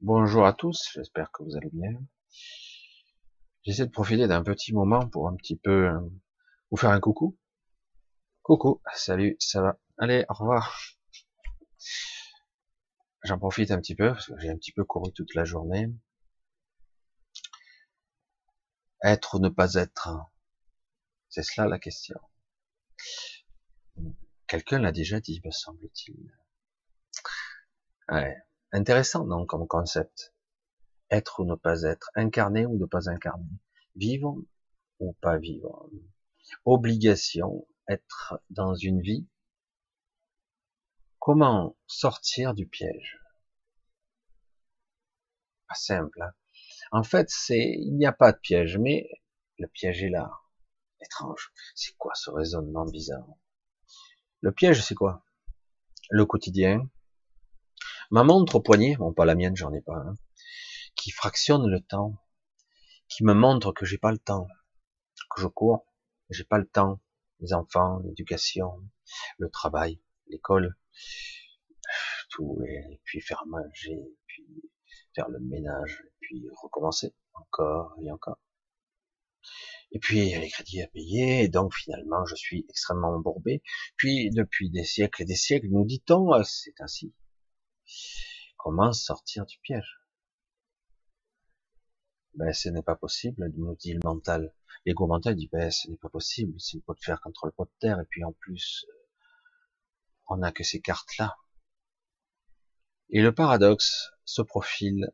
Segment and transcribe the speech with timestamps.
[0.00, 2.00] Bonjour à tous, j'espère que vous allez bien.
[3.64, 5.98] J'essaie de profiter d'un petit moment pour un petit peu euh,
[6.70, 7.36] vous faire un coucou.
[8.42, 9.80] Coucou, salut, ça va?
[9.98, 10.80] Allez, au revoir.
[13.24, 15.92] J'en profite un petit peu parce que j'ai un petit peu couru toute la journée.
[19.02, 20.10] Être ou ne pas être,
[21.28, 22.20] c'est cela la question.
[24.46, 26.32] Quelqu'un l'a déjà dit, me semble-t-il.
[28.10, 28.36] Ouais.
[28.72, 30.34] Intéressant, non, comme concept.
[31.10, 33.48] Être ou ne pas être, incarner ou ne pas incarner,
[33.96, 34.36] vivre
[35.00, 35.90] ou pas vivre.
[36.64, 39.26] Obligation, être dans une vie.
[41.18, 43.18] Comment sortir du piège?
[45.68, 46.22] Pas simple.
[46.22, 46.32] Hein
[46.90, 49.08] en fait, c'est il n'y a pas de piège, mais
[49.58, 50.30] le piège est là.
[51.00, 51.52] Étrange.
[51.74, 53.28] C'est quoi ce raisonnement bizarre?
[54.40, 55.24] Le piège, c'est quoi?
[56.10, 56.88] Le quotidien.
[58.10, 60.14] Ma montre au poignet, bon pas la mienne, j'en ai pas, hein,
[60.94, 62.16] qui fractionne le temps,
[63.08, 64.46] qui me montre que j'ai pas le temps,
[65.34, 65.86] que je cours,
[66.30, 67.00] j'ai pas le temps.
[67.40, 68.72] Les enfants, l'éducation,
[69.38, 70.76] le travail, l'école,
[72.30, 74.44] tout, et puis faire manger, puis
[75.14, 78.40] faire le ménage, puis recommencer encore et encore.
[79.92, 83.62] Et puis, les crédits à payer, et donc finalement, je suis extrêmement embourbé.
[83.96, 87.14] Puis, depuis des siècles et des siècles, nous dit-on, euh, c'est ainsi.
[88.56, 90.00] Comment sortir du piège
[92.34, 94.54] Ben, ce n'est pas possible, nous dit le mental.
[94.84, 97.52] L'ego mental dit, ben, ce n'est pas possible, c'est le pot de fer contre le
[97.52, 98.92] pot de terre, et puis en plus, euh,
[100.28, 101.36] on n'a que ces cartes-là.
[103.10, 105.12] Et le paradoxe se profile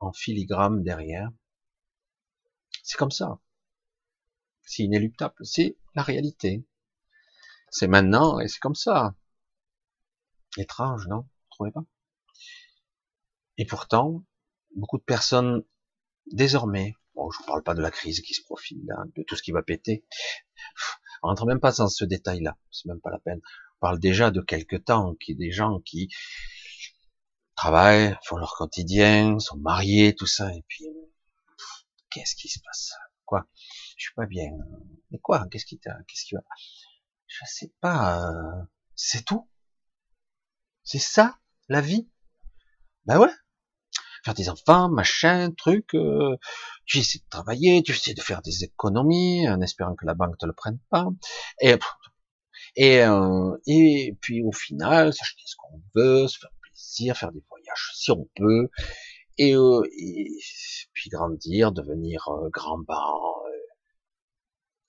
[0.00, 1.30] en filigrane derrière.
[2.82, 3.40] C'est comme ça
[4.72, 6.66] c'est inéluctable, c'est la réalité.
[7.70, 9.14] C'est maintenant et c'est comme ça.
[10.56, 11.20] Étrange, non?
[11.20, 11.84] Vous trouvez pas?
[13.58, 14.24] Et pourtant,
[14.74, 15.64] beaucoup de personnes,
[16.30, 19.36] désormais, bon, je ne parle pas de la crise qui se profile, là, de tout
[19.36, 20.04] ce qui va péter,
[21.22, 23.40] on rentre même pas dans ce détail-là, c'est même pas la peine.
[23.76, 26.08] On parle déjà de quelques temps, qui des gens qui
[27.54, 30.84] travaillent, font leur quotidien, sont mariés, tout ça, et puis
[32.10, 32.92] qu'est-ce qui se passe?
[33.24, 33.46] Quoi?
[33.96, 34.50] Je suis pas bien.
[35.10, 35.46] Mais quoi?
[35.50, 36.42] Qu'est-ce qui t'a Qu'est-ce qui va?
[37.26, 38.28] Je sais pas.
[38.30, 38.62] Euh,
[38.94, 39.48] c'est tout?
[40.82, 42.10] C'est ça la vie?
[43.06, 43.30] Ben ouais.
[44.24, 45.94] Faire des enfants, machin, truc.
[45.94, 46.36] Euh,
[46.86, 50.38] tu essaies de travailler, tu essaies de faire des économies, en espérant que la banque
[50.38, 51.06] te le prenne pas.
[51.60, 51.74] Et
[52.76, 57.42] et euh, et puis au final, s'acheter ce qu'on veut, se faire plaisir, faire des
[57.50, 58.68] voyages si on peut,
[59.38, 60.28] et, et
[60.92, 63.42] puis grandir, devenir grand-parent,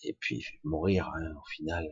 [0.04, 1.88] et puis mourir hein, au final.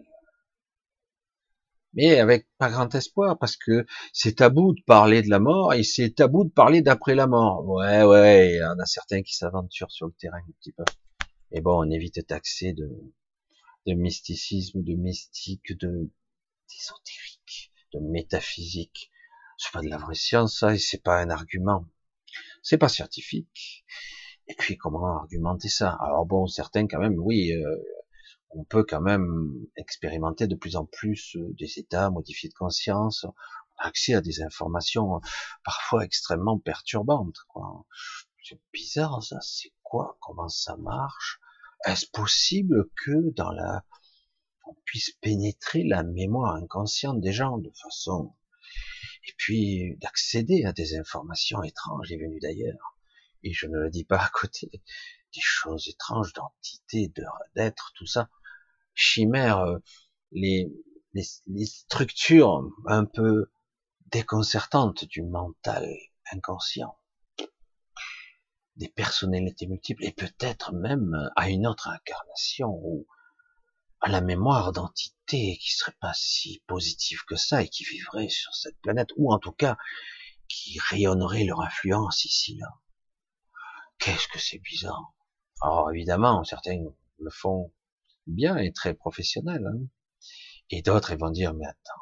[1.94, 5.84] Mais avec pas grand espoir, parce que c'est tabou de parler de la mort et
[5.84, 7.68] c'est tabou de parler d'après la mort.
[7.68, 10.85] Ouais, ouais, il y en a certains qui s'aventurent sur le terrain un petit peu.
[11.51, 12.90] Mais bon, on évite de taxer de,
[13.88, 16.09] de mysticisme, de mystique, de
[16.69, 19.12] d'ésotérique, de métaphysique.
[19.57, 21.85] C'est pas de la vraie science, ça, et c'est pas un argument.
[22.63, 23.85] C'est pas scientifique.
[24.47, 25.97] Et puis, comment argumenter ça?
[26.01, 27.78] Alors bon, certains quand même, oui, euh,
[28.53, 33.25] on peut quand même expérimenter de plus en plus euh, des états modifiés de conscience,
[33.78, 35.19] accès à des informations euh,
[35.63, 37.38] parfois extrêmement perturbantes.
[38.44, 40.17] C'est bizarre ça, c'est quoi?
[40.22, 41.39] Comment ça marche?
[41.85, 43.84] Est-ce possible que dans la
[44.68, 48.33] on puisse pénétrer la mémoire inconsciente des gens de façon
[49.28, 52.97] et puis d'accéder à des informations étranges et venues d'ailleurs.
[53.44, 57.12] Et je ne le dis pas à côté, des choses étranges d'entité,
[57.56, 58.29] d'être, tout ça
[58.94, 59.78] chimères, euh,
[60.31, 60.72] les,
[61.13, 63.52] les, les structures un peu
[64.07, 65.88] déconcertantes du mental
[66.31, 66.97] inconscient,
[68.75, 73.07] des personnalités multiples et peut-être même à une autre incarnation ou
[74.01, 78.54] à la mémoire d'entités qui seraient pas si positives que ça et qui vivraient sur
[78.56, 79.77] cette planète ou en tout cas
[80.48, 82.68] qui rayonneraient leur influence ici là.
[84.00, 85.13] Qu'est-ce que c'est bizarre.
[85.62, 86.83] Alors évidemment, certains
[87.19, 87.71] le font
[88.27, 89.65] bien et très professionnel.
[89.65, 89.88] Hein.
[90.69, 92.01] Et d'autres, ils vont dire, mais attends,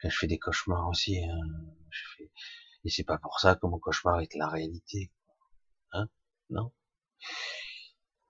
[0.00, 1.40] quand je fais des cauchemars aussi, hein,
[1.90, 2.30] je fais...
[2.84, 5.12] et c'est pas pour ça que mon cauchemar est la réalité.
[5.92, 6.08] Hein
[6.50, 6.72] non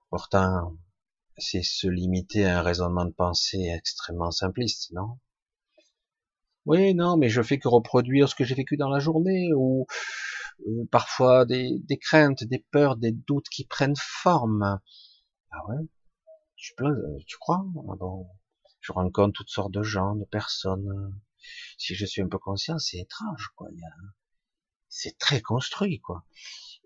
[0.09, 0.77] Pourtant,
[1.37, 5.19] c'est se limiter à un raisonnement de pensée extrêmement simpliste, non
[6.65, 9.85] Oui, non, mais je fais que reproduire ce que j'ai vécu dans la journée, ou
[10.91, 14.79] parfois des, des craintes, des peurs, des doutes qui prennent forme.
[15.51, 15.87] Ah ouais?
[16.57, 17.63] Tu, euh, tu crois?
[17.67, 18.27] Bon,
[18.81, 21.13] Je rencontre toutes sortes de gens, de personnes.
[21.77, 23.69] Si je suis un peu conscient, c'est étrange, quoi.
[24.89, 26.25] C'est très construit, quoi.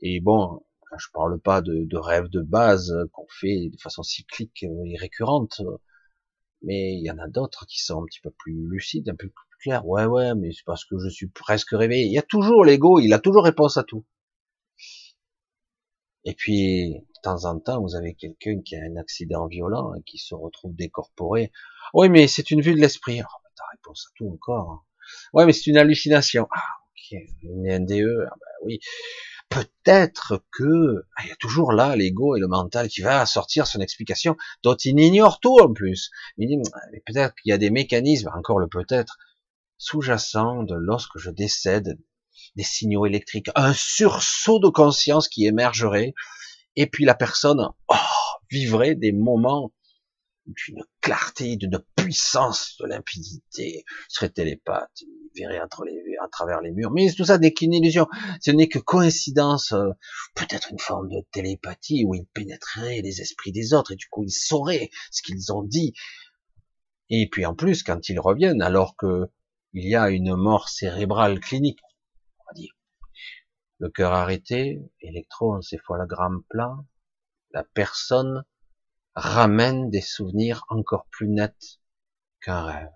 [0.01, 0.65] Et bon,
[0.97, 5.61] je parle pas de, de rêves de base qu'on fait de façon cyclique et récurrente,
[6.63, 9.29] mais il y en a d'autres qui sont un petit peu plus lucides, un peu
[9.29, 9.85] plus clairs.
[9.85, 12.05] Ouais, ouais, mais c'est parce que je suis presque réveillé.
[12.05, 14.05] Il y a toujours l'ego, il a toujours réponse à tout.
[16.23, 20.03] Et puis, de temps en temps, vous avez quelqu'un qui a un accident violent et
[20.03, 21.51] qui se retrouve décorporé.
[21.93, 23.21] Oui, mais c'est une vue de l'esprit.
[23.21, 24.85] Oh, ta réponse à tout encore.
[25.33, 26.47] Ouais, mais c'est une hallucination.
[26.51, 26.61] Ah,
[26.95, 28.25] ok, une NDE.
[28.27, 28.79] Ah, bah, oui.
[29.49, 33.67] Peut-être que ah, il y a toujours là l'ego et le mental qui va sortir
[33.67, 36.09] son explication, dont il ignore tout en plus.
[36.37, 39.17] Il mais peut-être qu'il y a des mécanismes, encore le peut-être,
[39.77, 41.97] sous-jacents de lorsque je décède,
[42.55, 46.13] des signaux électriques, un sursaut de conscience qui émergerait,
[46.75, 47.95] et puis la personne oh,
[48.49, 49.71] vivrait des moments
[50.45, 55.03] d'une clarté, d'une puissance, de limpidité, serait télépathe,
[55.35, 56.91] verrait entre les, à travers les murs.
[56.91, 58.07] Mais tout ça n'est qu'une illusion.
[58.41, 59.91] Ce n'est que coïncidence, euh,
[60.35, 64.23] peut-être une forme de télépathie où il pénétrerait les esprits des autres et du coup
[64.23, 65.93] il saurait ce qu'ils ont dit.
[67.09, 69.29] Et puis en plus, quand ils reviennent, alors que
[69.73, 71.79] il y a une mort cérébrale clinique,
[73.81, 76.77] le cœur arrêté, électroencéphalogramme plat,
[77.51, 78.43] la personne
[79.15, 81.79] ramène des souvenirs encore plus nets
[82.41, 82.91] qu'un rêve.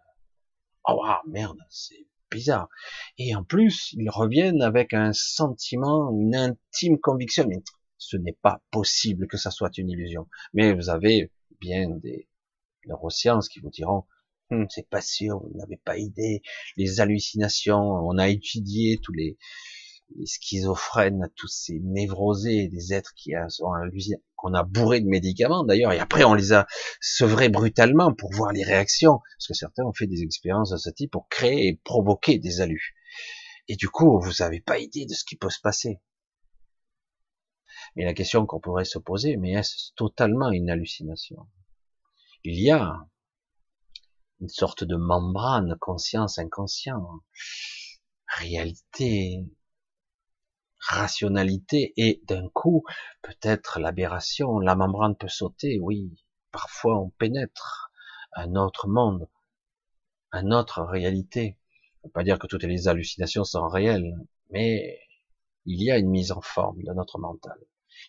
[0.88, 2.70] Oh merde, c'est bizarre.
[3.18, 7.48] Et en plus, ils reviennent avec un sentiment, une intime conviction.
[7.48, 7.64] Mais
[7.98, 10.30] ce n'est pas possible que ça soit une illusion.
[10.54, 12.30] Mais vous avez bien des
[12.86, 14.06] neurosciences qui vous diront,
[14.70, 16.42] c'est pas sûr, vous n'avez pas idée.
[16.78, 19.38] Les hallucinations, on a étudié tous les,
[20.26, 23.72] schizophrènes, tous ces névrosés, des êtres qui sont
[24.36, 26.68] qu'on a bourré de médicaments d'ailleurs, et après on les a
[27.02, 30.90] sevrés brutalement pour voir les réactions, parce que certains ont fait des expériences de ce
[30.90, 32.94] type pour créer et provoquer des alus.
[33.68, 36.00] Et du coup, vous n'avez pas idée de ce qui peut se passer.
[37.96, 41.48] Mais la question qu'on pourrait se poser, mais est-ce totalement une hallucination?
[42.44, 43.08] Il y a
[44.42, 47.22] une sorte de membrane conscience-inconscient,
[48.28, 49.46] réalité,
[50.80, 52.84] rationalité et d'un coup,
[53.22, 56.12] peut-être l'aberration, la membrane peut sauter, oui,
[56.52, 57.92] parfois on pénètre
[58.34, 59.30] un autre monde,
[60.32, 61.58] une autre réalité.
[62.04, 64.16] Je ne pas dire que toutes les hallucinations sont réelles,
[64.52, 65.00] mais
[65.66, 67.58] il y a une mise en forme de notre mental.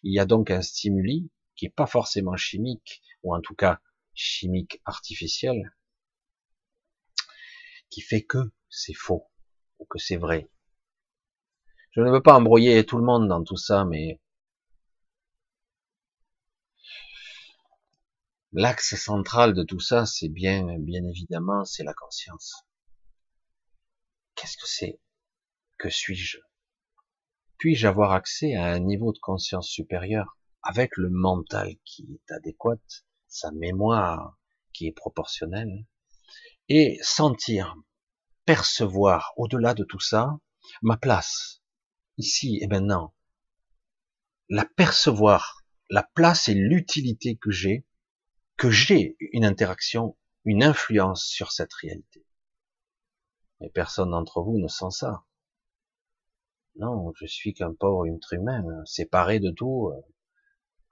[0.02, 3.80] Il y a donc un stimuli qui n'est pas forcément chimique, ou en tout cas
[4.12, 5.72] chimique artificiel,
[7.90, 8.38] qui fait que
[8.68, 9.30] c'est faux,
[9.78, 10.50] ou que c'est vrai.
[11.92, 14.20] Je ne veux pas embrouiller tout le monde dans tout ça, mais
[18.52, 22.66] l'axe central de tout ça, c'est bien, bien évidemment, c'est la conscience.
[24.34, 25.00] Qu'est-ce que c'est
[25.78, 26.38] Que suis-je?
[27.58, 32.76] Puis-je avoir accès à un niveau de conscience supérieur avec le mental qui est adéquat,
[33.28, 34.38] sa mémoire
[34.72, 35.86] qui est proportionnelle,
[36.68, 37.76] et sentir,
[38.44, 40.38] percevoir au-delà de tout ça
[40.82, 41.62] ma place,
[42.18, 43.14] ici et maintenant,
[44.48, 47.86] la percevoir, la place et l'utilité que j'ai,
[48.56, 52.24] que j'ai une interaction, une influence sur cette réalité.
[53.60, 55.24] Mais personne d'entre vous ne sent ça.
[56.76, 59.92] Non, je suis qu'un pauvre humain, séparé de tout.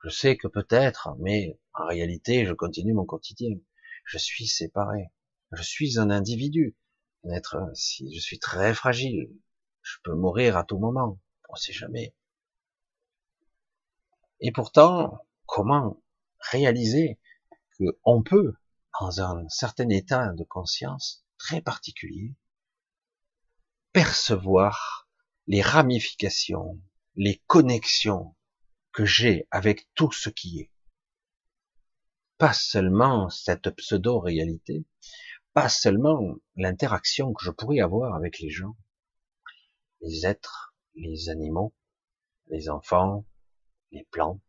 [0.02, 3.54] Je sais que peut-être, mais en réalité, je continue mon quotidien.
[4.06, 5.10] Je suis séparé.
[5.56, 6.76] Je suis un individu.
[7.24, 9.30] Un être, si je suis très fragile,
[9.82, 11.20] je peux mourir à tout moment.
[11.48, 12.14] On sait jamais.
[14.40, 16.02] Et pourtant, comment
[16.50, 17.18] réaliser
[17.78, 18.54] que on peut,
[19.00, 22.34] dans un certain état de conscience très particulier,
[23.92, 25.08] percevoir
[25.46, 26.80] les ramifications,
[27.16, 28.36] les connexions
[28.92, 30.70] que j'ai avec tout ce qui est?
[32.38, 34.84] Pas seulement cette pseudo-réalité,
[35.54, 38.76] pas seulement l'interaction que je pourrais avoir avec les gens,
[40.00, 41.72] les êtres, les animaux,
[42.48, 43.24] les enfants,
[43.92, 44.42] les plantes,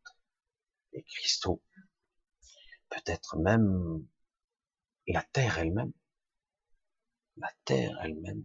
[0.94, 1.62] les cristaux,
[2.90, 4.04] peut-être même
[5.08, 5.94] la terre elle-même,
[7.38, 8.44] la terre elle-même,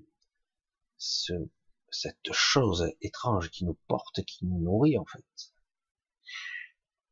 [0.98, 1.32] ce,
[1.90, 5.24] cette chose étrange qui nous porte, qui nous nourrit en fait.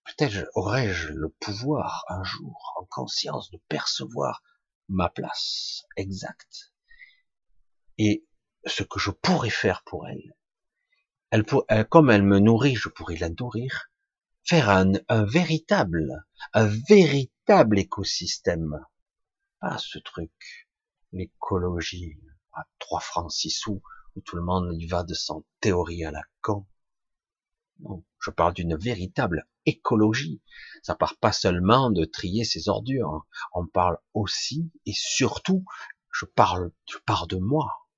[0.04, 4.42] Peut-être aurais-je le pouvoir un jour, en conscience, de percevoir
[4.88, 6.72] ma place exacte
[7.98, 8.24] et
[8.64, 10.34] ce que je pourrais faire pour elle.
[11.30, 11.44] Elle,
[11.88, 13.90] comme elle me nourrit, je pourrais la nourrir,
[14.44, 14.92] faire un,
[15.24, 18.84] véritable, un véritable écosystème.
[19.60, 20.68] Pas ce truc,
[21.12, 22.18] l'écologie
[22.52, 23.82] à trois francs six sous,
[24.16, 26.66] où tout le monde y va de son théorie à la con.
[28.20, 30.42] Je parle d'une véritable écologie.
[30.82, 33.26] Ça part pas seulement de trier ses ordures.
[33.52, 35.64] On parle aussi et surtout,
[36.12, 37.88] je parle, je parle de moi.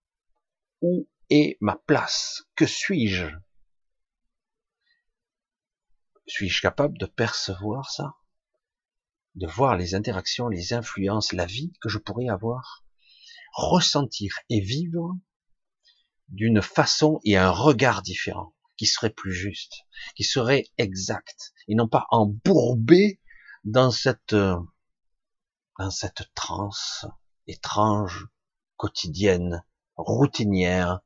[0.83, 2.43] Où est ma place?
[2.55, 3.27] Que suis-je?
[6.27, 8.17] Suis-je capable de percevoir ça?
[9.35, 12.85] De voir les interactions, les influences, la vie que je pourrais avoir?
[13.55, 15.17] Ressentir et vivre
[16.29, 19.85] d'une façon et un regard différent qui serait plus juste,
[20.17, 23.21] qui serait exact, et non pas embourbé
[23.63, 27.05] dans cette, dans cette transe
[27.47, 28.29] étrange,
[28.79, 29.63] quotidienne,
[29.97, 31.01] routinière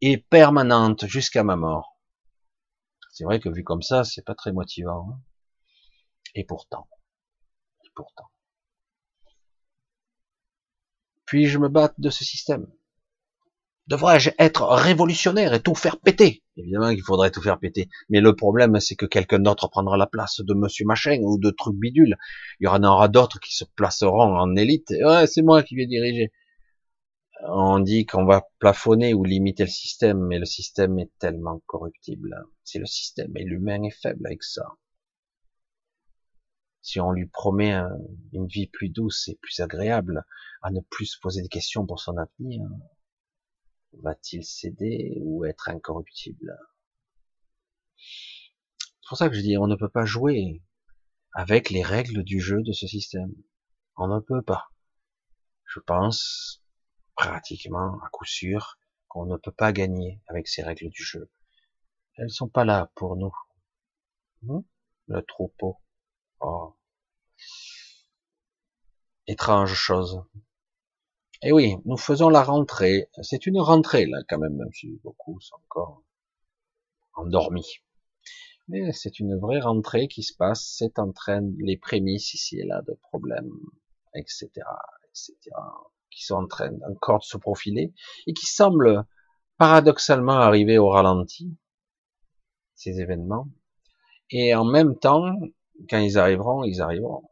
[0.00, 2.00] et permanente jusqu'à ma mort.
[3.12, 5.10] C'est vrai que vu comme ça, c'est pas très motivant.
[5.10, 5.20] Hein.
[6.34, 6.88] et pourtant,
[7.84, 8.30] et pourtant.
[11.26, 12.66] Puis je me batte de ce système?
[13.90, 16.44] Devrais-je être révolutionnaire et tout faire péter?
[16.56, 17.88] Évidemment qu'il faudrait tout faire péter.
[18.08, 21.50] Mais le problème, c'est que quelqu'un d'autre prendra la place de Monsieur Machin ou de
[21.50, 22.16] truc bidule.
[22.60, 24.90] Il y en aura d'autres qui se placeront en élite.
[24.90, 26.30] Ouais, c'est moi qui vais diriger.
[27.48, 32.36] On dit qu'on va plafonner ou limiter le système, mais le système est tellement corruptible.
[32.62, 34.66] C'est le système et l'humain est faible avec ça.
[36.80, 37.74] Si on lui promet
[38.32, 40.24] une vie plus douce et plus agréable,
[40.62, 42.68] à ne plus se poser des questions pour son avenir,
[43.92, 46.56] Va-t-il céder ou être incorruptible?
[47.96, 50.62] C'est pour ça que je dis, on ne peut pas jouer
[51.32, 53.34] avec les règles du jeu de ce système.
[53.96, 54.70] On ne peut pas.
[55.66, 56.62] Je pense
[57.14, 58.78] pratiquement à coup sûr
[59.08, 61.30] qu'on ne peut pas gagner avec ces règles du jeu.
[62.16, 63.34] Elles sont pas là pour nous.
[64.42, 64.60] Hmm?
[65.08, 65.78] Le troupeau.
[66.40, 66.76] Oh.
[69.26, 70.22] Étrange chose.
[71.42, 73.08] Et oui, nous faisons la rentrée.
[73.22, 76.02] C'est une rentrée là quand même, même si beaucoup sont encore
[77.14, 77.78] endormis.
[78.68, 80.74] Mais c'est une vraie rentrée qui se passe.
[80.78, 83.52] C'est en train les prémices ici et là de problèmes,
[84.14, 84.48] etc.,
[85.08, 85.36] etc.,
[86.10, 87.94] qui sont en train encore de se profiler
[88.26, 89.04] et qui semblent
[89.56, 91.56] paradoxalement arriver au ralenti
[92.74, 93.48] ces événements.
[94.30, 95.34] Et en même temps,
[95.88, 97.29] quand ils arriveront, ils arriveront.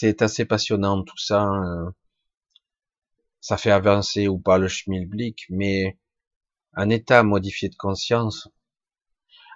[0.00, 1.42] C'est assez passionnant tout ça.
[1.42, 1.92] Hein.
[3.40, 5.98] Ça fait avancer ou pas le schmilblick, mais
[6.74, 8.48] un état modifié de conscience,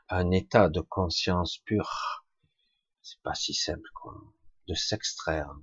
[0.09, 2.27] un état de conscience pure,
[3.03, 4.15] c'est pas si simple, quoi.
[4.67, 5.55] De s'extraire,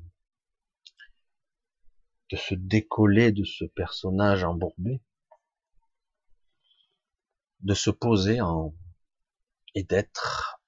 [2.32, 5.02] de se décoller de ce personnage embourbé,
[7.60, 8.74] de se poser en,
[9.76, 10.62] et d'être,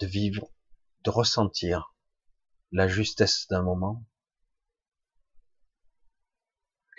[0.00, 0.50] de vivre,
[1.04, 1.94] de ressentir
[2.72, 4.04] la justesse d'un moment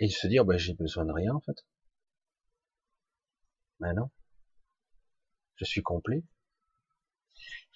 [0.00, 1.64] et se dire ben, j'ai besoin de rien en fait.
[3.80, 4.10] Mais non,
[5.56, 6.22] je suis complet,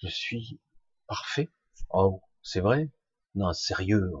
[0.01, 0.59] je suis
[1.07, 1.49] parfait.
[1.89, 2.89] Oh, c'est vrai
[3.35, 4.11] Non, sérieux.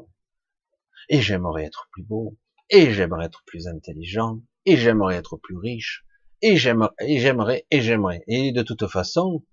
[1.09, 2.37] Et j'aimerais être plus beau,
[2.69, 6.05] et j'aimerais être plus intelligent, et j'aimerais être plus riche,
[6.41, 8.23] et j'aimerais, et j'aimerais, et j'aimerais.
[8.27, 9.43] Et de toute façon,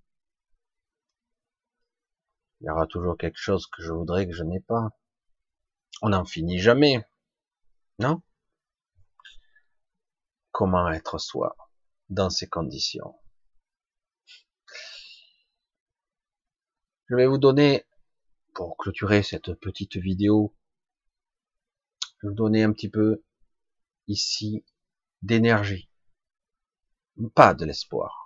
[2.63, 4.91] il y aura toujours quelque chose que je voudrais que je n'ai pas.
[6.01, 7.05] On n'en finit jamais.
[7.99, 8.23] Non?
[10.53, 11.57] Comment être soi
[12.09, 13.17] dans ces conditions?
[17.07, 17.85] Je vais vous donner,
[18.55, 20.55] pour clôturer cette petite vidéo,
[22.19, 23.25] je vais vous donner un petit peu
[24.07, 24.65] ici
[25.21, 25.91] d'énergie.
[27.35, 28.22] Pas de l'espoir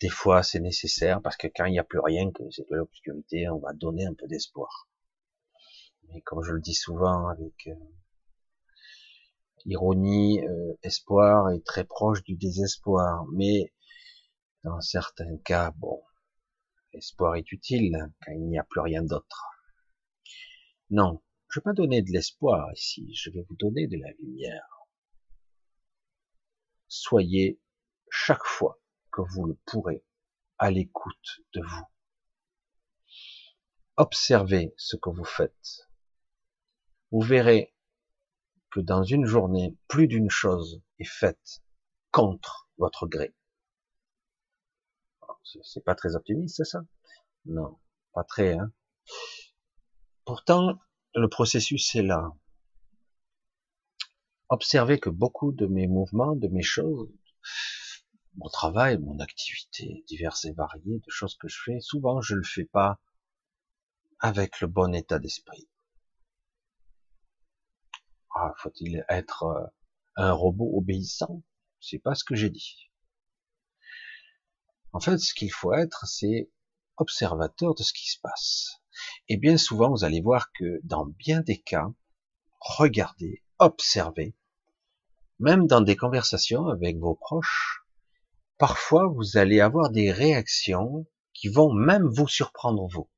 [0.00, 2.74] des fois, c'est nécessaire parce que quand il n'y a plus rien, que c'est que
[2.74, 4.88] l'obscurité, on va donner un peu d'espoir.
[6.08, 7.74] Mais comme je le dis souvent avec euh,
[9.66, 13.26] ironie, euh, espoir est très proche du désespoir.
[13.32, 13.74] Mais
[14.64, 16.02] dans certains cas, bon,
[16.94, 19.44] l'espoir est utile quand il n'y a plus rien d'autre.
[20.88, 24.86] Non, je vais pas donner de l'espoir ici, je vais vous donner de la lumière.
[26.88, 27.60] Soyez
[28.10, 28.80] chaque fois
[29.12, 30.04] que vous le pourrez
[30.58, 31.84] à l'écoute de vous.
[33.96, 35.88] Observez ce que vous faites.
[37.10, 37.74] Vous verrez
[38.70, 41.62] que dans une journée, plus d'une chose est faite
[42.10, 43.34] contre votre gré.
[45.62, 46.84] C'est pas très optimiste, ça?
[47.44, 47.78] Non,
[48.12, 48.54] pas très.
[48.56, 48.72] Hein
[50.24, 50.78] Pourtant,
[51.14, 52.32] le processus est là.
[54.48, 57.10] Observez que beaucoup de mes mouvements, de mes choses,
[58.36, 62.44] mon travail, mon activité diverses et variées, de choses que je fais, souvent je le
[62.44, 63.00] fais pas
[64.20, 65.68] avec le bon état d'esprit.
[68.34, 69.66] Ah, faut-il être euh,
[70.16, 71.42] un robot obéissant?
[71.80, 72.90] C'est pas ce que j'ai dit.
[74.92, 76.50] En fait, ce qu'il faut être, c'est
[76.96, 78.82] observateur de ce qui se passe.
[79.28, 81.88] Et bien souvent, vous allez voir que dans bien des cas,
[82.60, 84.36] regardez, observez,
[85.38, 87.79] même dans des conversations avec vos proches,
[88.60, 93.08] parfois vous allez avoir des réactions qui vont même vous surprendre vous.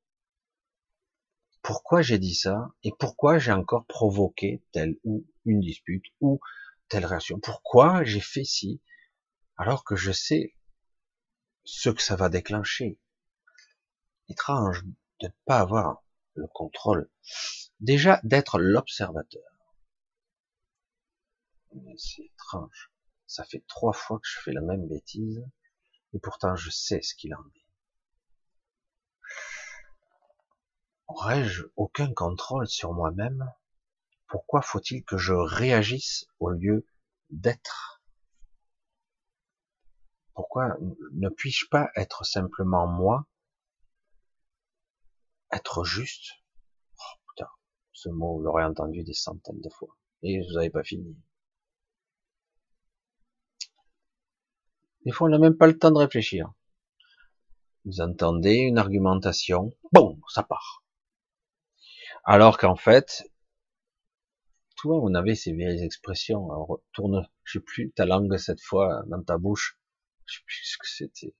[1.62, 6.40] Pourquoi j'ai dit ça et pourquoi j'ai encore provoqué telle ou une dispute ou
[6.88, 7.40] telle réaction?
[7.40, 8.80] Pourquoi j'ai fait ci
[9.56, 10.54] alors que je sais
[11.64, 13.00] ce que ça va déclencher?
[14.28, 14.84] Étrange
[15.20, 17.10] de ne pas avoir le contrôle.
[17.80, 19.42] Déjà d'être l'observateur.
[21.96, 22.91] C'est étrange.
[23.32, 25.42] Ça fait trois fois que je fais la même bêtise,
[26.12, 27.66] et pourtant je sais ce qu'il en est.
[31.06, 33.50] Aurais-je aucun contrôle sur moi-même?
[34.26, 36.86] Pourquoi faut-il que je réagisse au lieu
[37.30, 38.02] d'être?
[40.34, 40.76] Pourquoi
[41.12, 43.26] ne puis-je pas être simplement moi?
[45.50, 46.32] Être juste?
[46.98, 47.48] Oh, putain,
[47.94, 49.96] ce mot, vous l'aurez entendu des centaines de fois.
[50.20, 51.16] Et vous n'avez pas fini.
[55.04, 56.52] Des fois, on n'a même pas le temps de réfléchir.
[57.84, 60.84] Vous entendez une argumentation, bon, ça part.
[62.24, 63.24] Alors qu'en fait,
[64.76, 66.48] toi, on avait ces vieilles expressions,
[66.92, 69.78] tourne, je sais plus, ta langue cette fois dans ta bouche,
[70.26, 71.34] je sais plus ce que c'était.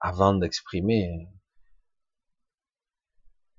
[0.00, 1.28] Avant d'exprimer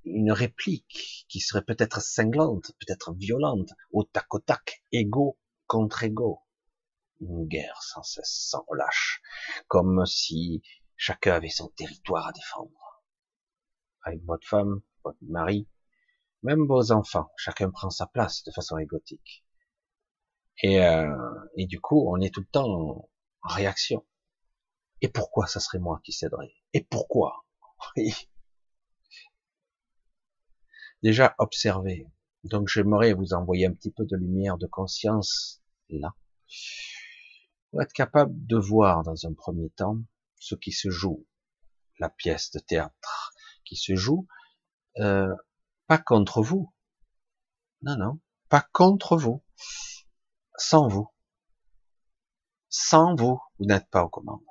[0.06, 5.38] une réplique qui serait peut-être cinglante, peut-être violente, au tac au tac, égaux
[5.68, 6.43] contre égaux
[7.22, 9.22] une guerre sans cesse, sans relâche,
[9.68, 10.62] comme si
[10.96, 13.04] chacun avait son territoire à défendre.
[14.04, 15.68] Avec votre femme, votre mari,
[16.44, 19.46] même vos enfants, chacun prend sa place de façon égotique.
[20.62, 21.16] Et, euh,
[21.58, 23.10] du coup, on est tout le temps en
[23.44, 24.06] réaction.
[25.02, 26.54] Et pourquoi ça serait moi qui céderais?
[26.74, 27.46] Et pourquoi?
[31.04, 32.08] Déjà, observez.
[32.44, 36.14] Donc, j'aimerais vous envoyer un petit peu de lumière, de conscience là
[37.74, 39.98] pour être capable de voir dans un premier temps
[40.40, 41.26] ce qui se joue,
[41.98, 43.34] la pièce de théâtre
[43.66, 44.28] qui se joue,
[45.00, 45.34] euh,
[45.88, 46.72] pas contre vous,
[47.82, 49.44] non, non, pas contre vous,
[50.56, 51.10] sans vous,
[52.70, 54.46] sans vous, vous n'êtes pas aux commandes.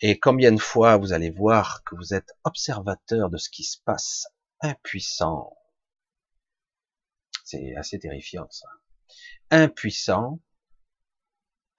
[0.00, 3.76] Et combien de fois vous allez voir que vous êtes observateur de ce qui se
[3.84, 4.26] passe,
[4.62, 5.54] impuissant.
[7.44, 8.68] C'est assez terrifiant ça.
[9.50, 10.40] Impuissant,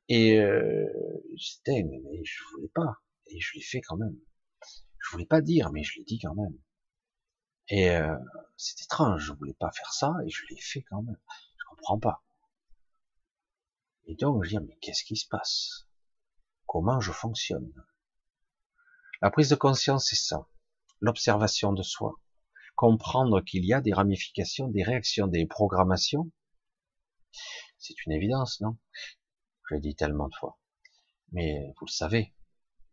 [0.09, 0.87] et euh,
[1.35, 2.97] j'étais, mais, mais, je voulais pas.
[3.27, 4.17] Et je l'ai fait quand même.
[4.99, 6.57] Je voulais pas dire, mais je l'ai dit quand même.
[7.69, 8.17] Et euh,
[8.57, 11.19] c'est étrange, je voulais pas faire ça, et je l'ai fait quand même.
[11.57, 12.23] Je comprends pas.
[14.07, 15.87] Et donc, je dis, mais qu'est-ce qui se passe?
[16.65, 17.71] Comment je fonctionne?
[19.21, 20.47] La prise de conscience, c'est ça.
[21.01, 22.19] L'observation de soi.
[22.75, 26.31] Comprendre qu'il y a des ramifications, des réactions, des programmations.
[27.77, 28.77] C'est une évidence, non?
[29.69, 30.57] Je l'ai dit tellement de fois.
[31.31, 32.33] Mais vous le savez,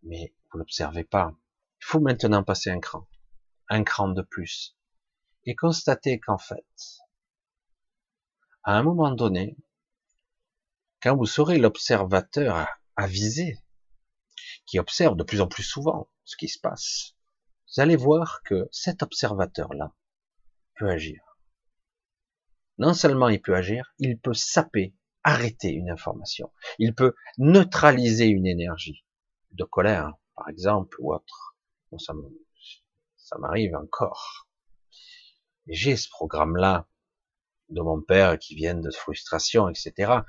[0.02, 1.34] mais vous l'observez pas.
[1.80, 3.08] Il faut maintenant passer un cran,
[3.68, 4.76] un cran de plus,
[5.44, 6.66] et constater qu'en fait,
[8.62, 9.56] à un moment donné,
[11.00, 13.58] quand vous serez l'observateur avisé,
[14.66, 17.14] qui observe de plus en plus souvent ce qui se passe,
[17.68, 19.94] vous allez voir que cet observateur-là
[20.74, 21.22] peut agir.
[22.78, 24.94] Non seulement il peut agir, il peut saper
[25.26, 26.52] arrêter une information.
[26.78, 29.04] Il peut neutraliser une énergie
[29.50, 31.56] de colère, par exemple, ou autre.
[31.98, 34.46] ça m'arrive encore.
[35.66, 36.86] J'ai ce programme-là
[37.70, 40.20] de mon père qui vient de frustration, etc.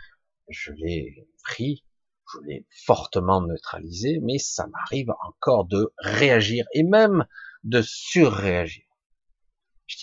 [0.49, 1.85] Je l'ai pris,
[2.33, 7.27] je l'ai fortement neutralisé, mais ça m'arrive encore de réagir et même
[7.63, 8.85] de surréagir.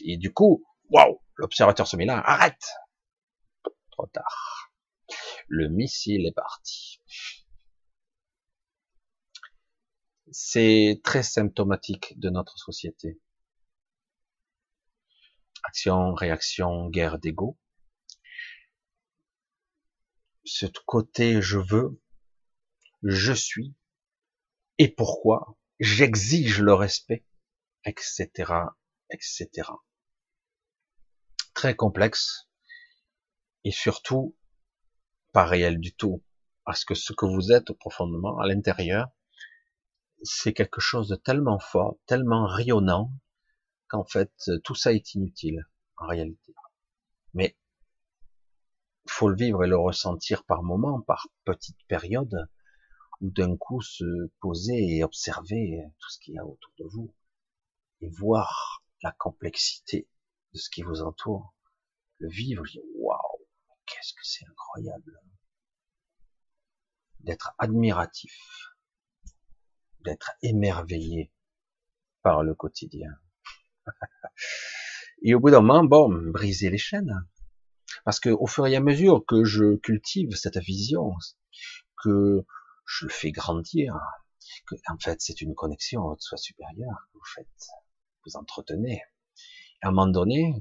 [0.04, 2.64] Et du coup, waouh, l'observateur se met là, arrête!
[3.90, 4.63] Trop tard
[5.48, 7.00] le missile est parti.
[10.30, 13.20] C'est très symptomatique de notre société.
[15.62, 17.58] Action, réaction, guerre d'ego.
[20.44, 22.02] Ce côté je veux,
[23.02, 23.74] je suis,
[24.78, 27.24] et pourquoi, j'exige le respect,
[27.84, 28.52] etc.,
[29.10, 29.48] etc.
[31.54, 32.48] Très complexe,
[33.64, 34.36] et surtout
[35.34, 36.22] pas réel du tout.
[36.64, 39.08] Parce que ce que vous êtes profondément à l'intérieur,
[40.22, 43.12] c'est quelque chose de tellement fort, tellement rayonnant,
[43.88, 45.68] qu'en fait, tout ça est inutile,
[45.98, 46.54] en réalité.
[47.34, 47.58] Mais
[49.06, 52.48] faut le vivre et le ressentir par moment, par petites périodes,
[53.20, 57.12] ou d'un coup se poser et observer tout ce qu'il y a autour de vous,
[58.00, 60.08] et voir la complexité
[60.54, 61.52] de ce qui vous entoure,
[62.18, 62.64] le vivre,
[63.86, 65.20] qu'est-ce que c'est incroyable
[67.20, 68.74] d'être admiratif,
[70.00, 71.32] d'être émerveillé
[72.22, 73.10] par le quotidien.
[75.22, 77.26] Et au bout d'un moment, bon, briser les chaînes.
[78.04, 81.14] Parce que au fur et à mesure que je cultive cette vision,
[82.02, 82.44] que
[82.86, 83.98] je le fais grandir,
[84.66, 87.68] que, en fait, c'est une connexion à votre soi supérieur que vous faites,
[88.26, 89.02] vous entretenez.
[89.80, 90.60] À un moment donné,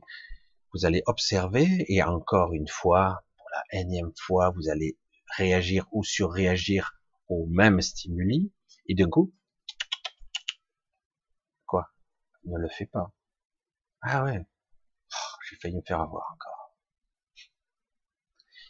[0.73, 4.97] vous allez observer, et encore une fois, pour la énième fois, vous allez
[5.37, 8.51] réagir ou surréagir au même stimuli,
[8.87, 9.33] et d'un coup,
[11.65, 11.89] quoi?
[12.45, 13.13] Ne le fais pas.
[14.01, 16.75] Ah ouais, oh, j'ai failli me faire avoir encore.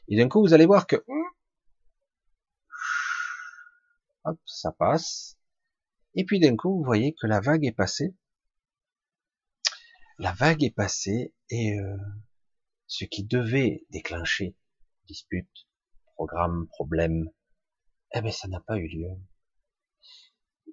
[0.10, 0.98] Et d'un coup, vous allez voir que,
[4.26, 5.38] hop, ça passe.
[6.16, 8.14] Et puis d'un coup, vous voyez que la vague est passée.
[10.20, 11.98] La vague est passée et euh,
[12.86, 14.56] ce qui devait déclencher
[15.08, 15.68] dispute,
[16.16, 17.32] programme, problème,
[18.14, 19.10] eh bien, ça n'a pas eu lieu.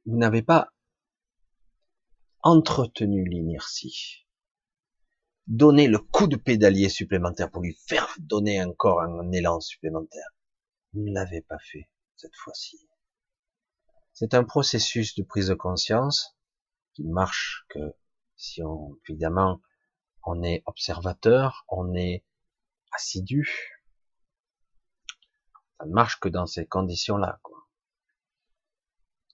[0.04, 0.70] Vous n'avez pas
[2.42, 4.26] entretenu l'inertie,
[5.46, 10.28] donné le coup de pédalier supplémentaire pour lui faire donner encore un élan supplémentaire.
[10.92, 12.88] Vous ne l'avez pas fait cette fois-ci.
[14.12, 16.36] C'est un processus de prise de conscience
[16.92, 17.94] qui marche que
[18.40, 19.60] si on, évidemment,
[20.24, 22.24] on est observateur, on est
[22.92, 23.78] assidu,
[25.78, 27.58] ça ne marche que dans ces conditions-là, quoi.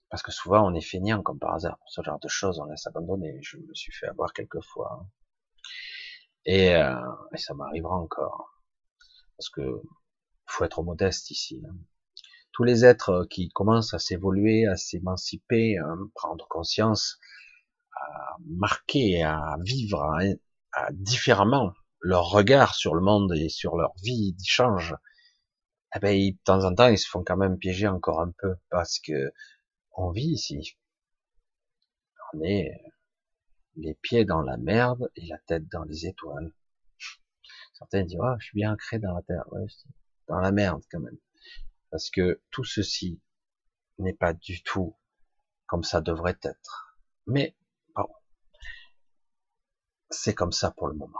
[0.09, 1.79] Parce que souvent, on est feignant, comme par hasard.
[1.87, 3.39] Ce genre de choses, on laisse abandonner.
[3.41, 4.99] Je me suis fait avoir quelques fois.
[5.01, 5.09] Hein.
[6.45, 6.95] Et, euh,
[7.33, 8.61] et ça m'arrivera encore.
[9.37, 9.81] Parce que
[10.45, 11.61] faut être modeste ici.
[11.67, 11.75] Hein.
[12.53, 17.19] Tous les êtres qui commencent à s'évoluer, à s'émanciper, à prendre conscience,
[18.45, 20.03] marquer, à vivre
[20.73, 24.95] à, différemment leur regard sur le monde et sur leur vie change
[25.95, 28.55] eh ben, de temps en temps, ils se font quand même piéger encore un peu
[28.69, 29.31] parce que
[29.95, 30.77] on vit ici.
[32.33, 32.71] On est
[33.77, 36.53] les pieds dans la merde et la tête dans les étoiles.
[37.73, 39.45] Certains disent, oh, je suis bien ancré dans la terre.
[39.51, 39.65] Ouais,
[40.27, 41.17] dans la merde quand même.
[41.89, 43.21] Parce que tout ceci
[43.97, 44.97] n'est pas du tout
[45.67, 46.97] comme ça devrait être.
[47.27, 47.55] Mais
[50.09, 51.19] c'est comme ça pour le moment.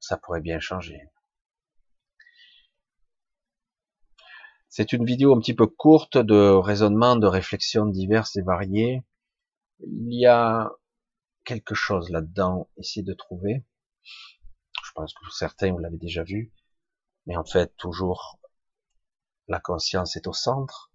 [0.00, 1.00] Ça pourrait bien changer.
[4.68, 9.02] C'est une vidéo un petit peu courte de raisonnement, de réflexions diverses et variées.
[9.80, 10.70] Il y a
[11.44, 13.64] quelque chose là-dedans, essayez de trouver.
[14.02, 16.52] Je pense que certains vous l'avez déjà vu,
[17.26, 18.38] mais en fait toujours
[19.48, 20.92] la conscience est au centre,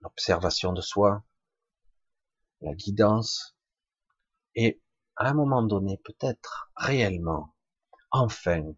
[0.00, 1.24] l'observation de soi,
[2.60, 3.55] la guidance,
[4.56, 4.82] et
[5.16, 7.54] à un moment donné, peut-être réellement,
[8.10, 8.74] enfin,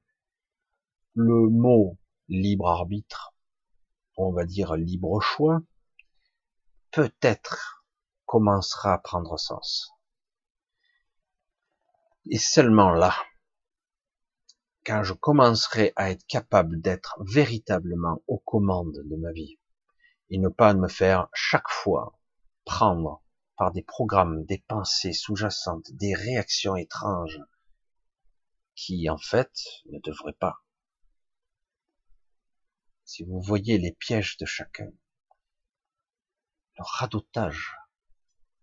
[1.15, 1.97] le mot
[2.29, 3.35] libre arbitre
[4.19, 5.63] on va dire libre choix,
[6.91, 7.85] peut-être
[8.27, 9.93] commencera à prendre sens.
[12.29, 13.15] Et seulement là,
[14.85, 19.59] quand je commencerai à être capable d'être véritablement aux commandes de ma vie,
[20.31, 22.19] et ne pas me faire chaque fois
[22.65, 23.23] prendre
[23.59, 27.41] par des programmes, des pensées sous-jacentes, des réactions étranges,
[28.75, 29.53] qui en fait
[29.91, 30.63] ne devraient pas
[33.09, 34.91] si vous voyez les pièges de chacun,
[36.77, 37.75] le radotage,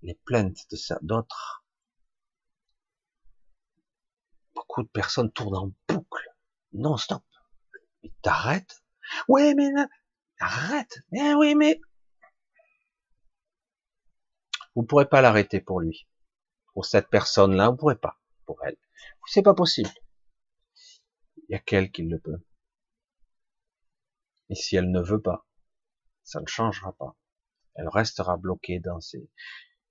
[0.04, 1.66] les plaintes de d'autres,
[4.54, 6.30] beaucoup de personnes tournent en boucle,
[6.74, 7.24] non stop.
[8.04, 8.84] Mais t'arrêtes
[9.28, 9.72] Oui, mais
[10.40, 11.00] arrête.
[11.12, 11.82] Mais oui, mais
[14.76, 16.08] vous ne pourrez pas l'arrêter pour lui,
[16.74, 18.78] pour cette personne-là, vous pourrez pas pour elle.
[19.28, 19.90] C'est pas possible.
[21.38, 22.44] Il y a qu'elle qui le peut.
[24.50, 25.48] Et si elle ne veut pas,
[26.24, 27.16] ça ne changera pas.
[27.76, 29.30] Elle restera bloquée dans ses...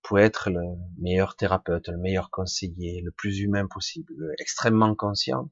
[0.02, 0.60] Pour être le
[0.98, 5.50] meilleur thérapeute, le meilleur conseiller, le plus humain possible, extrêmement conscient,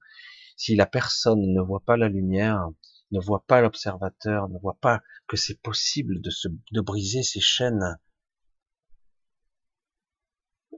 [0.56, 2.68] si la personne ne voit pas la lumière,
[3.10, 7.40] ne voit pas l'observateur, ne voit pas que c'est possible de se, de briser ces
[7.40, 7.98] chaînes,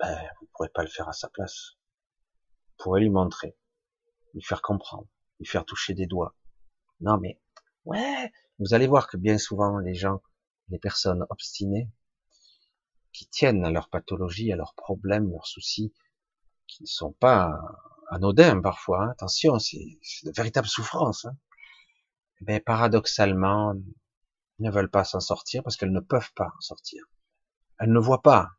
[0.01, 1.73] ben, vous ne pourrez pas le faire à sa place.
[2.69, 3.57] Vous pourrez lui montrer,
[4.35, 6.35] lui faire comprendre, lui faire toucher des doigts.
[7.01, 7.41] Non mais
[7.85, 10.23] Ouais, vous allez voir que bien souvent les gens,
[10.69, 11.91] les personnes obstinées,
[13.13, 15.93] qui tiennent à leur pathologie, à leurs problèmes, leurs soucis,
[16.67, 17.53] qui ne sont pas
[18.11, 19.11] anodin parfois, hein.
[19.11, 21.27] attention, c'est de véritables souffrances.
[21.27, 21.37] Hein.
[22.41, 23.75] Mais paradoxalement,
[24.61, 27.05] ne veulent pas s'en sortir parce qu'elles ne peuvent pas en sortir.
[27.79, 28.51] Elles ne voient pas.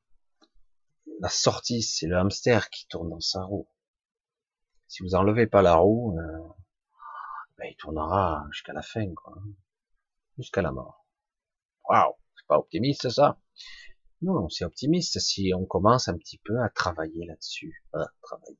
[1.25, 3.67] La sortie, c'est le hamster qui tourne dans sa roue.
[4.87, 6.49] Si vous enlevez pas la roue, euh,
[7.57, 9.33] ben, il tournera jusqu'à la fin, quoi.
[10.37, 11.07] Jusqu'à la mort.
[11.89, 13.41] Waouh, c'est pas optimiste ça?
[14.21, 18.59] Non, c'est optimiste si on commence un petit peu à travailler là-dessus, à travailler,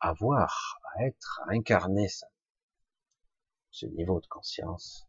[0.00, 2.26] à voir, à être, à incarner ça,
[3.70, 5.08] ce niveau de conscience.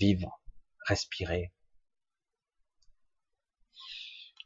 [0.00, 0.42] Vivre,
[0.88, 1.53] respirer,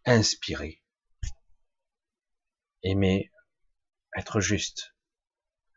[0.08, 0.82] inspirer,
[2.82, 3.30] aimer,
[4.16, 4.94] être juste,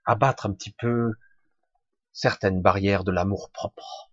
[0.06, 1.12] abattre un petit peu
[2.14, 4.12] certaines barrières de l'amour propre,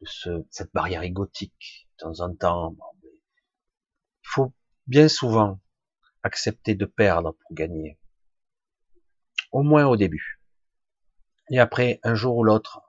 [0.00, 2.74] de ce, cette barrière égotique, de temps en temps.
[3.02, 4.54] il faut
[4.86, 5.60] bien souvent
[6.22, 7.98] accepter de perdre pour gagner.
[9.52, 10.40] Au moins au début.
[11.50, 12.80] Et après, un jour ou l'autre,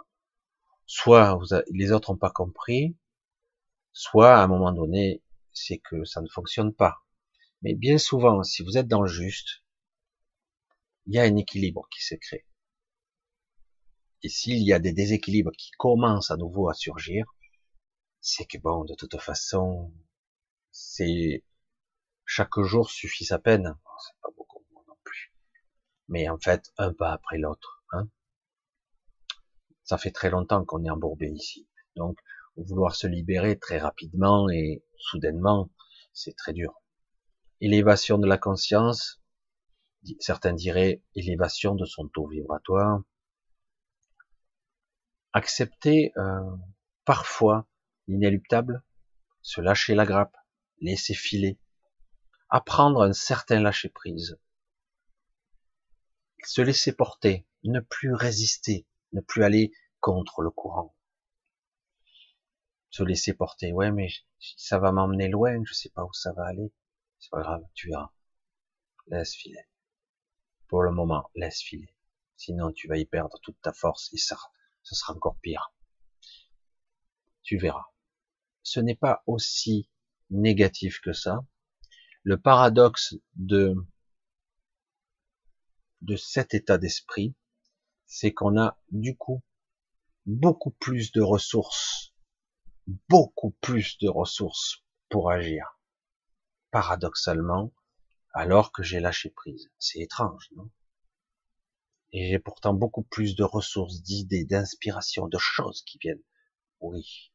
[0.85, 1.37] soit
[1.71, 2.95] les autres n'ont pas compris,
[3.91, 5.21] soit à un moment donné,
[5.55, 7.03] c'est que ça ne fonctionne pas.
[7.61, 9.63] Mais bien souvent, si vous êtes dans le juste,
[11.07, 12.45] il y a un équilibre qui se crée.
[14.21, 17.25] Et s'il y a des déséquilibres qui commencent à nouveau à surgir,
[18.21, 19.93] c'est que bon, de toute façon,
[20.71, 21.43] c'est
[22.25, 23.77] chaque jour suffit sa peine.
[23.99, 25.33] c'est pas beaucoup non plus.
[26.07, 27.83] Mais en fait, un pas après l'autre.
[27.91, 28.09] Hein.
[29.83, 31.67] Ça fait très longtemps qu'on est embourbé ici.
[31.95, 32.17] Donc,
[32.57, 35.69] vouloir se libérer très rapidement et soudainement,
[36.13, 36.81] c'est très dur.
[37.61, 39.21] Élévation de la conscience,
[40.19, 43.01] certains diraient élévation de son taux vibratoire.
[45.33, 46.55] Accepter euh,
[47.05, 47.67] parfois
[48.07, 48.83] l'inéluctable,
[49.41, 50.35] se lâcher la grappe,
[50.79, 51.59] laisser filer,
[52.49, 54.39] apprendre un certain lâcher prise,
[56.43, 60.95] se laisser porter, ne plus résister, ne plus aller contre le courant,
[62.95, 63.73] se laisser porter.
[63.73, 64.07] Ouais, mais
[64.39, 66.71] ça va m'emmener loin, je sais pas où ça va aller.
[67.19, 68.13] C'est pas grave, tu verras.
[69.07, 69.67] Laisse filer.
[70.69, 71.93] Pour le moment, laisse filer.
[72.37, 74.37] Sinon, tu vas y perdre toute ta force et ça,
[74.81, 75.73] ça sera encore pire.
[77.43, 77.85] Tu verras.
[78.63, 79.89] Ce n'est pas aussi
[80.29, 81.45] négatif que ça.
[82.23, 83.75] Le paradoxe de,
[85.99, 87.35] de cet état d'esprit,
[88.05, 89.43] c'est qu'on a du coup
[90.25, 92.14] beaucoup plus de ressources,
[93.09, 95.79] beaucoup plus de ressources pour agir.
[96.71, 97.73] Paradoxalement,
[98.33, 99.71] alors que j'ai lâché prise.
[99.79, 100.69] C'est étrange, non?
[102.11, 106.23] Et j'ai pourtant beaucoup plus de ressources, d'idées, d'inspiration, de choses qui viennent.
[106.79, 107.31] Oui,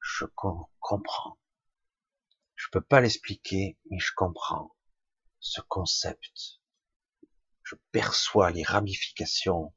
[0.00, 1.38] je comprends.
[2.54, 4.74] Je peux pas l'expliquer, mais je comprends
[5.40, 6.60] ce concept.
[7.62, 9.72] Je perçois les ramifications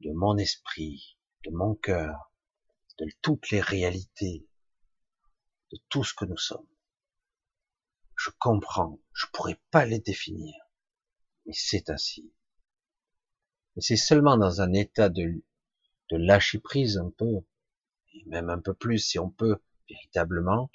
[0.00, 2.32] de mon esprit, de mon cœur,
[2.98, 4.46] de toutes les réalités,
[5.72, 6.66] de tout ce que nous sommes
[8.16, 10.54] je comprends, je pourrais pas les définir,
[11.44, 12.32] mais c'est ainsi.
[13.76, 15.44] Et c'est seulement dans un état de,
[16.10, 17.42] de lâcher prise un peu,
[18.14, 20.70] et même un peu plus si on peut, véritablement,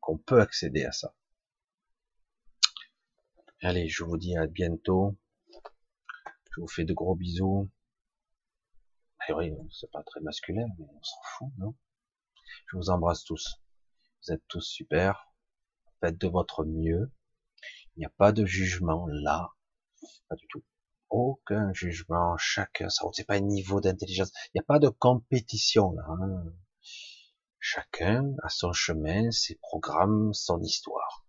[0.00, 1.14] qu'on peut accéder à ça.
[3.62, 5.16] Allez, je vous dis à bientôt.
[6.52, 7.68] Je vous fais de gros bisous.
[9.30, 11.74] Oui, c'est pas très masculin, mais on s'en fout, non?
[12.66, 13.60] Je vous embrasse tous.
[14.22, 15.30] Vous êtes tous super.
[16.00, 17.12] Faites de votre mieux.
[17.96, 19.50] Il n'y a pas de jugement là.
[20.28, 20.64] Pas du tout.
[21.10, 22.36] Aucun jugement.
[22.38, 24.32] Chacun, ça, c'est pas un niveau d'intelligence.
[24.46, 26.04] Il n'y a pas de compétition là.
[26.08, 26.44] Hein.
[27.58, 31.26] Chacun a son chemin, ses programmes, son histoire.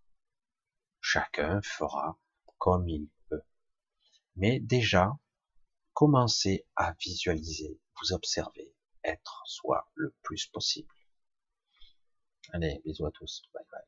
[1.02, 2.18] Chacun fera
[2.60, 3.42] comme il peut.
[4.36, 5.18] Mais déjà,
[5.94, 10.94] commencez à visualiser, vous observer, être soi le plus possible.
[12.52, 13.44] Allez, bisous à tous.
[13.54, 13.82] Bye bye.